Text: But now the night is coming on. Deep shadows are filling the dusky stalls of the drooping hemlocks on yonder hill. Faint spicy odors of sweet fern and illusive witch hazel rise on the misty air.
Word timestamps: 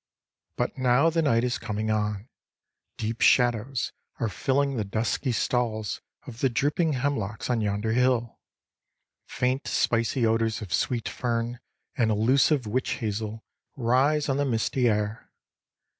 But 0.57 0.79
now 0.79 1.11
the 1.11 1.21
night 1.21 1.43
is 1.43 1.59
coming 1.59 1.91
on. 1.91 2.27
Deep 2.97 3.21
shadows 3.21 3.91
are 4.19 4.29
filling 4.29 4.75
the 4.75 4.83
dusky 4.83 5.31
stalls 5.31 6.01
of 6.25 6.39
the 6.39 6.49
drooping 6.49 6.93
hemlocks 6.93 7.51
on 7.51 7.61
yonder 7.61 7.91
hill. 7.91 8.39
Faint 9.27 9.67
spicy 9.67 10.25
odors 10.25 10.59
of 10.59 10.73
sweet 10.73 11.07
fern 11.07 11.59
and 11.95 12.09
illusive 12.09 12.65
witch 12.65 12.93
hazel 12.93 13.43
rise 13.75 14.27
on 14.27 14.37
the 14.37 14.43
misty 14.45 14.89
air. 14.89 15.29